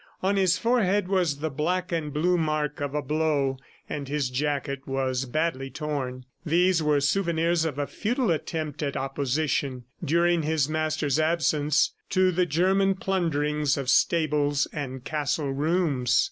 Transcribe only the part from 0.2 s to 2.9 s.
On his forehead was the black and blue mark